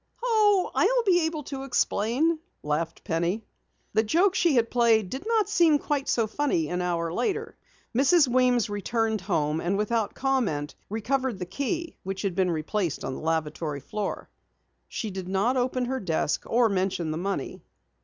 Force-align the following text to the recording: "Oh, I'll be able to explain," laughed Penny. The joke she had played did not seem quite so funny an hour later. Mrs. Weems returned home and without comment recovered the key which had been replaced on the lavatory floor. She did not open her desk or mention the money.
"Oh, 0.23 0.71
I'll 0.73 1.03
be 1.05 1.27
able 1.27 1.43
to 1.43 1.63
explain," 1.63 2.39
laughed 2.63 3.03
Penny. 3.03 3.43
The 3.93 4.01
joke 4.01 4.33
she 4.33 4.55
had 4.55 4.71
played 4.71 5.11
did 5.11 5.27
not 5.27 5.47
seem 5.47 5.77
quite 5.77 6.09
so 6.09 6.25
funny 6.25 6.69
an 6.69 6.81
hour 6.81 7.13
later. 7.13 7.55
Mrs. 7.95 8.27
Weems 8.27 8.67
returned 8.67 9.21
home 9.21 9.61
and 9.61 9.77
without 9.77 10.15
comment 10.15 10.73
recovered 10.89 11.37
the 11.37 11.45
key 11.45 11.97
which 12.01 12.23
had 12.23 12.33
been 12.33 12.49
replaced 12.49 13.05
on 13.05 13.13
the 13.13 13.21
lavatory 13.21 13.79
floor. 13.79 14.27
She 14.87 15.11
did 15.11 15.27
not 15.27 15.55
open 15.55 15.85
her 15.85 15.99
desk 15.99 16.45
or 16.49 16.67
mention 16.67 17.11
the 17.11 17.19
money. 17.19 17.61